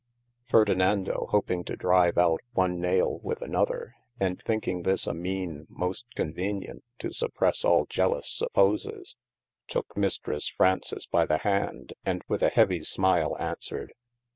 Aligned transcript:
Fardenando 0.49 1.27
hoping 1.29 1.63
to 1.65 1.75
drive 1.75 2.17
out 2.17 2.41
one 2.53 2.79
naile 2.79 3.19
with 3.21 3.39
another 3.43 3.93
and 4.19 4.41
thinking 4.41 4.81
this 4.81 5.05
a 5.05 5.13
meane 5.13 5.67
moste 5.69 6.07
convenient 6.15 6.83
to 6.97 7.13
suppresse 7.13 7.63
all 7.63 7.85
jelous 7.85 8.25
supposes, 8.27 9.15
tooke 9.67 9.95
Mistresse 9.95 10.49
Fraunces 10.57 11.05
by 11.05 11.27
the 11.27 11.37
hand 11.37 11.93
and 12.03 12.23
with 12.27 12.41
a 12.41 12.49
heavy 12.49 12.81
smile 12.83 13.35
aunswered. 13.39 13.91